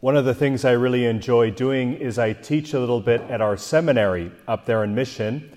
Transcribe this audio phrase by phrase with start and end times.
[0.00, 3.40] One of the things I really enjoy doing is I teach a little bit at
[3.40, 5.50] our seminary up there in Mission.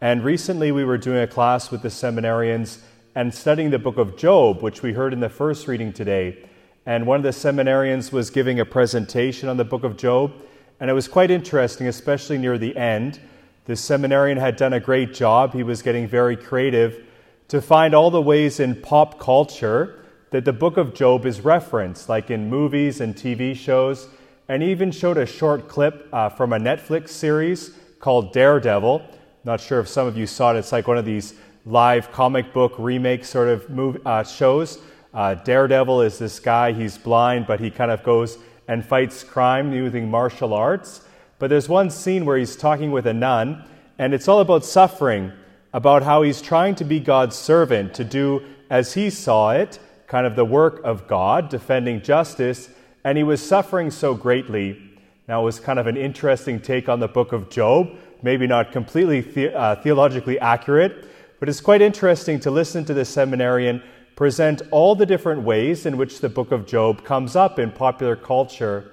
[0.00, 2.80] And recently we were doing a class with the seminarians
[3.14, 6.36] and studying the book of Job, which we heard in the first reading today.
[6.84, 10.32] And one of the seminarians was giving a presentation on the book of Job.
[10.80, 13.20] And it was quite interesting, especially near the end.
[13.66, 15.52] The seminarian had done a great job.
[15.52, 17.04] He was getting very creative
[17.46, 22.08] to find all the ways in pop culture that the book of Job is referenced,
[22.08, 24.08] like in movies and TV shows,
[24.48, 29.02] and even showed a short clip uh, from a Netflix series called Daredevil.
[29.44, 30.58] Not sure if some of you saw it.
[30.58, 34.78] It's like one of these live comic book remake sort of movie, uh, shows.
[35.14, 38.38] Uh, Daredevil is this guy, he's blind, but he kind of goes
[38.68, 41.02] and fights crime using martial arts.
[41.38, 43.64] But there's one scene where he's talking with a nun,
[43.98, 45.32] and it's all about suffering,
[45.72, 50.26] about how he's trying to be God's servant, to do as he saw it, kind
[50.26, 52.70] of the work of God, defending justice,
[53.04, 54.80] and he was suffering so greatly.
[55.28, 57.90] Now, it was kind of an interesting take on the book of Job,
[58.22, 61.04] maybe not completely the, uh, theologically accurate,
[61.40, 63.82] but it's quite interesting to listen to the seminarian
[64.16, 68.16] present all the different ways in which the book of Job comes up in popular
[68.16, 68.90] culture.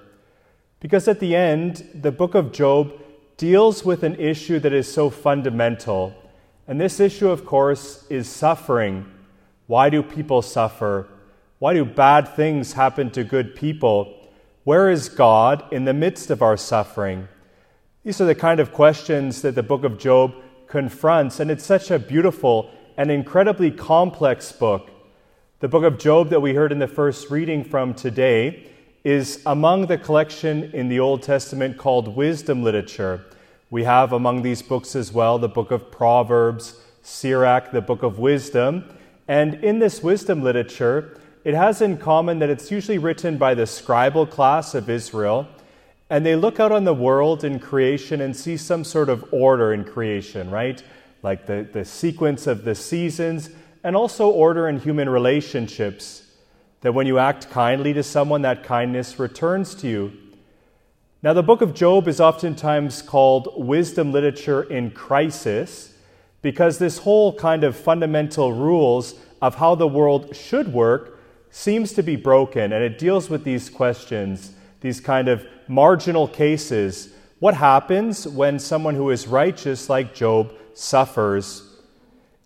[0.82, 2.92] Because at the end, the book of Job
[3.38, 6.14] deals with an issue that is so fundamental.
[6.68, 9.06] And this issue, of course, is suffering.
[9.68, 11.08] Why do people suffer?
[11.64, 14.28] Why do bad things happen to good people?
[14.66, 17.30] Where is God in the midst of our suffering?
[18.04, 20.36] These are the kind of questions that the book of Job
[20.68, 24.92] confronts, and it's such a beautiful and incredibly complex book.
[25.62, 28.68] The book of Job that we heard in the first reading from today
[29.06, 33.24] is among the collection in the Old Testament called wisdom literature.
[33.70, 38.20] We have among these books as well the book of Proverbs, Sirach, the book of
[38.20, 38.84] wisdom.
[39.30, 43.64] And in this wisdom literature, it has in common that it's usually written by the
[43.64, 45.48] scribal class of Israel,
[46.10, 49.74] and they look out on the world and creation and see some sort of order
[49.74, 50.82] in creation, right?
[51.22, 53.50] Like the, the sequence of the seasons,
[53.84, 56.22] and also order in human relationships.
[56.82, 60.14] That when you act kindly to someone, that kindness returns to you.
[61.22, 65.94] Now, the book of Job is oftentimes called wisdom literature in crisis
[66.42, 71.13] because this whole kind of fundamental rules of how the world should work
[71.56, 77.14] seems to be broken, and it deals with these questions, these kind of marginal cases.
[77.38, 81.62] What happens when someone who is righteous, like Job, suffers?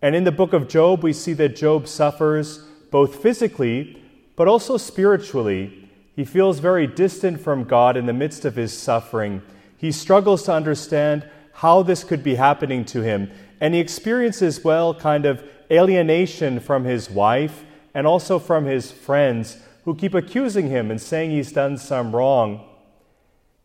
[0.02, 2.58] And in the book of Job, we see that Job suffers
[2.90, 4.02] both physically
[4.36, 5.88] but also spiritually.
[6.14, 9.40] He feels very distant from God in the midst of his suffering.
[9.78, 13.30] He struggles to understand how this could be happening to him.
[13.58, 15.42] And he experiences, well, kind of
[15.72, 17.64] alienation from his wife
[17.98, 22.64] and also from his friends who keep accusing him and saying he's done some wrong.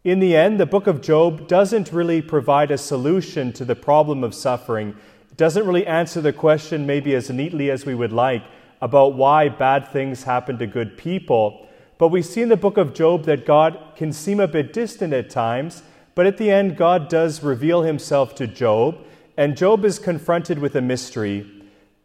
[0.03, 4.23] In the end, the book of Job doesn't really provide a solution to the problem
[4.23, 4.95] of suffering.
[5.29, 8.43] It doesn't really answer the question, maybe as neatly as we would like,
[8.81, 11.67] about why bad things happen to good people.
[11.99, 15.13] But we see in the book of Job that God can seem a bit distant
[15.13, 15.83] at times,
[16.15, 18.97] but at the end, God does reveal himself to Job
[19.37, 21.49] and Job is confronted with a mystery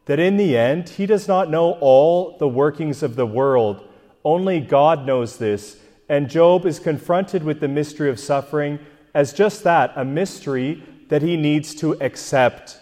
[0.08, 3.86] that in the end, he does not know all the workings of the world.
[4.24, 5.76] Only God knows this.
[6.08, 8.78] And Job is confronted with the mystery of suffering
[9.12, 12.80] as just that a mystery that he needs to accept.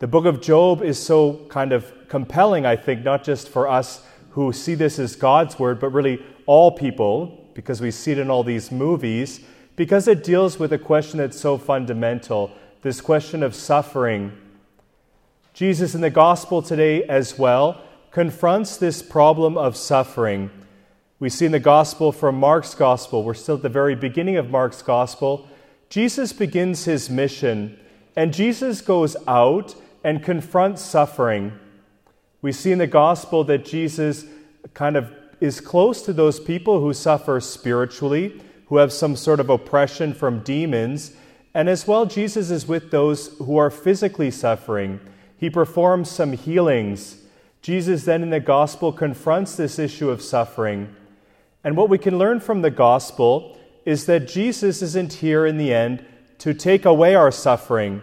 [0.00, 4.04] The book of Job is so kind of compelling, I think, not just for us
[4.30, 8.28] who see this as God's word, but really all people, because we see it in
[8.28, 9.38] all these movies,
[9.76, 12.50] because it deals with a question that's so fundamental
[12.82, 14.36] this question of suffering.
[15.54, 20.50] Jesus in the gospel today as well confronts this problem of suffering.
[21.20, 24.50] We see in the gospel from Mark's gospel, we're still at the very beginning of
[24.50, 25.48] Mark's gospel,
[25.88, 27.78] Jesus begins his mission,
[28.16, 31.52] and Jesus goes out and confronts suffering.
[32.42, 34.24] We see in the gospel that Jesus
[34.74, 35.08] kind of
[35.40, 40.40] is close to those people who suffer spiritually, who have some sort of oppression from
[40.40, 41.12] demons,
[41.54, 44.98] and as well, Jesus is with those who are physically suffering.
[45.36, 47.22] He performs some healings.
[47.62, 50.94] Jesus then in the gospel confronts this issue of suffering.
[51.62, 55.72] And what we can learn from the gospel is that Jesus isn't here in the
[55.72, 56.04] end
[56.38, 58.02] to take away our suffering.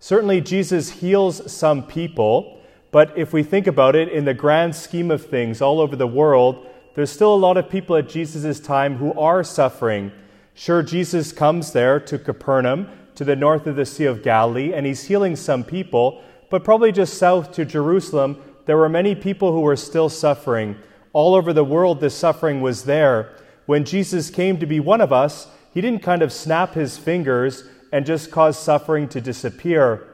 [0.00, 2.60] Certainly, Jesus heals some people,
[2.90, 6.06] but if we think about it in the grand scheme of things all over the
[6.06, 10.10] world, there's still a lot of people at Jesus' time who are suffering.
[10.54, 14.84] Sure, Jesus comes there to Capernaum, to the north of the Sea of Galilee, and
[14.84, 16.22] he's healing some people,
[16.52, 20.76] but probably just south to Jerusalem, there were many people who were still suffering.
[21.14, 23.32] All over the world, this suffering was there.
[23.64, 27.64] when Jesus came to be one of us, he didn't kind of snap his fingers
[27.90, 30.06] and just cause suffering to disappear.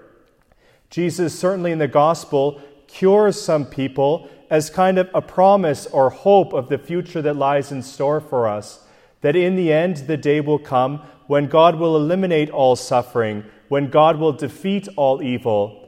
[0.91, 6.53] Jesus, certainly in the gospel, cures some people as kind of a promise or hope
[6.53, 8.85] of the future that lies in store for us.
[9.23, 13.91] That in the end, the day will come when God will eliminate all suffering, when
[13.91, 15.88] God will defeat all evil.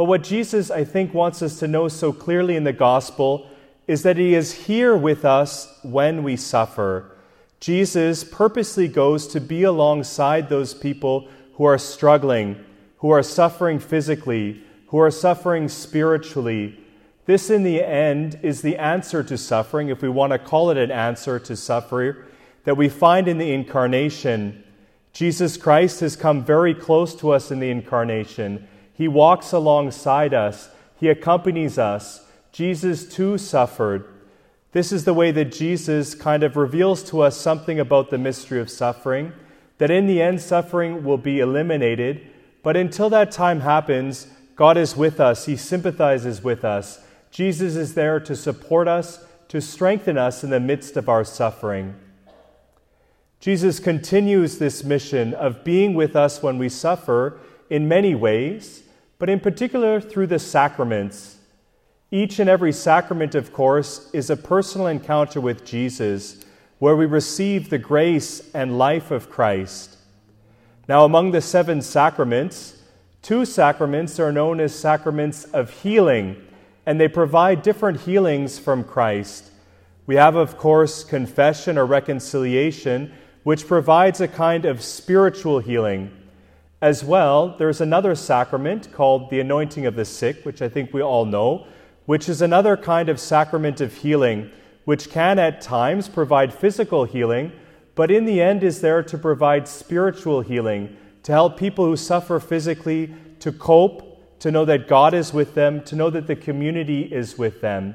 [0.00, 3.46] But what Jesus, I think, wants us to know so clearly in the gospel
[3.86, 7.18] is that He is here with us when we suffer.
[7.60, 12.64] Jesus purposely goes to be alongside those people who are struggling,
[13.00, 16.82] who are suffering physically, who are suffering spiritually.
[17.26, 20.78] This, in the end, is the answer to suffering, if we want to call it
[20.78, 22.16] an answer to suffering,
[22.64, 24.64] that we find in the incarnation.
[25.12, 28.66] Jesus Christ has come very close to us in the incarnation.
[29.00, 30.68] He walks alongside us,
[30.98, 32.26] He accompanies us.
[32.52, 34.04] Jesus too suffered.
[34.72, 38.60] This is the way that Jesus kind of reveals to us something about the mystery
[38.60, 39.32] of suffering,
[39.78, 42.26] that in the end, suffering will be eliminated.
[42.62, 47.00] But until that time happens, God is with us, He sympathizes with us.
[47.30, 51.94] Jesus is there to support us, to strengthen us in the midst of our suffering.
[53.40, 58.82] Jesus continues this mission of being with us when we suffer in many ways,
[59.20, 61.36] but in particular through the sacraments.
[62.10, 66.44] Each and every sacrament, of course, is a personal encounter with Jesus
[66.80, 69.96] where we receive the grace and life of Christ.
[70.88, 72.80] Now, among the seven sacraments,
[73.22, 76.36] Two sacraments are known as sacraments of healing,
[76.86, 79.50] and they provide different healings from Christ.
[80.06, 83.12] We have, of course, confession or reconciliation,
[83.42, 86.10] which provides a kind of spiritual healing.
[86.82, 91.02] As well, there's another sacrament called the anointing of the sick, which I think we
[91.02, 91.66] all know,
[92.06, 94.50] which is another kind of sacrament of healing,
[94.84, 97.52] which can at times provide physical healing,
[97.94, 102.40] but in the end is there to provide spiritual healing to help people who suffer
[102.40, 107.02] physically to cope, to know that God is with them, to know that the community
[107.02, 107.94] is with them.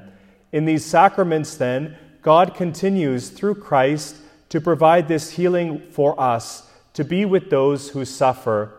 [0.52, 4.16] In these sacraments, then, God continues through Christ
[4.48, 8.72] to provide this healing for us, to be with those who suffer.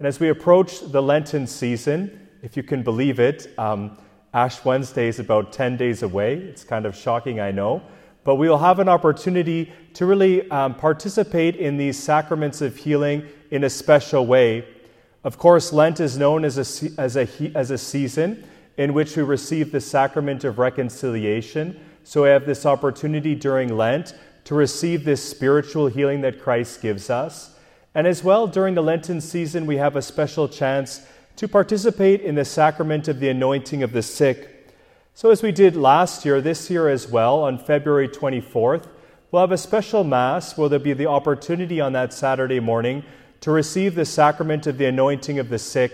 [0.00, 3.96] And as we approach the Lenten season, if you can believe it, um,
[4.34, 6.34] Ash Wednesday is about 10 days away.
[6.34, 7.82] It's kind of shocking, I know
[8.24, 13.26] but we will have an opportunity to really um, participate in these sacraments of healing
[13.50, 14.66] in a special way.
[15.24, 18.44] Of course, Lent is known as a, as a, as a season
[18.76, 21.78] in which we receive the sacrament of reconciliation.
[22.04, 24.14] So we have this opportunity during Lent
[24.44, 27.56] to receive this spiritual healing that Christ gives us.
[27.94, 31.04] And as well, during the Lenten season, we have a special chance
[31.36, 34.72] to participate in the sacrament of the anointing of the sick.
[35.14, 38.86] So, as we did last year, this year as well, on February 24th,
[39.30, 43.04] we'll have a special Mass where there'll be the opportunity on that Saturday morning
[43.40, 45.92] to receive the sacrament of the anointing of the sick.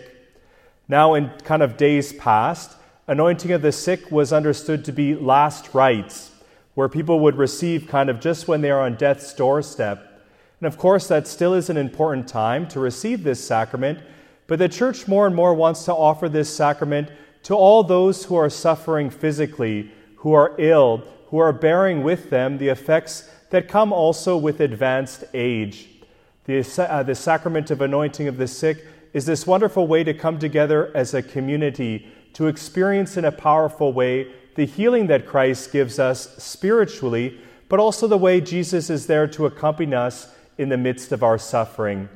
[0.89, 2.77] Now, in kind of days past,
[3.07, 6.31] anointing of the sick was understood to be last rites,
[6.75, 10.16] where people would receive kind of just when they are on death's doorstep.
[10.61, 14.01] And of course, that still is an important time to receive this sacrament,
[14.47, 17.11] but the church more and more wants to offer this sacrament
[17.43, 22.59] to all those who are suffering physically, who are ill, who are bearing with them
[22.59, 25.89] the effects that come also with advanced age.
[26.45, 30.39] The, uh, the sacrament of anointing of the sick is this wonderful way to come
[30.39, 35.99] together as a community to experience in a powerful way the healing that Christ gives
[35.99, 37.39] us spiritually,
[37.69, 41.39] but also the way Jesus is there to accompany us in the midst of our
[41.39, 42.09] suffering.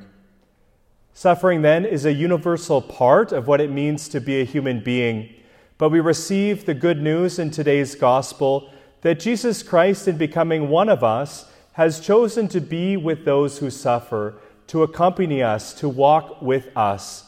[1.13, 5.29] Suffering, then, is a universal part of what it means to be a human being.
[5.77, 8.71] But we receive the good news in today's gospel
[9.01, 13.69] that Jesus Christ, in becoming one of us, has chosen to be with those who
[13.69, 14.35] suffer,
[14.67, 17.25] to accompany us, to walk with us.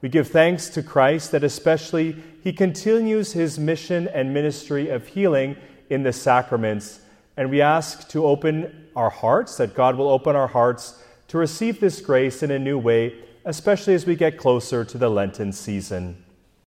[0.00, 5.56] We give thanks to Christ that especially he continues his mission and ministry of healing
[5.90, 7.00] in the sacraments.
[7.36, 11.80] And we ask to open our hearts, that God will open our hearts to receive
[11.80, 16.24] this grace in a new way, especially as we get closer to the Lenten season.